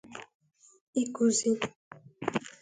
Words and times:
ịkụzi 1.01 1.49